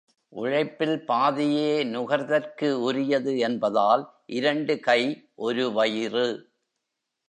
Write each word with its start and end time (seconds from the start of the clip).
உழைப்பில் 0.33 1.03
பாதியே 1.07 1.85
நுகர்தற்கு 1.85 2.81
உரியது 2.81 3.37
என்பதால் 3.39 4.03
இரண்டு 4.25 4.79
கை 4.79 5.01
ஒரு 5.35 5.71
வயிறு. 5.71 6.27